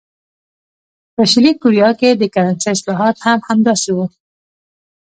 [1.15, 4.05] په شلي کوریا کې د کرنسۍ اصلاحات هم همداسې وو.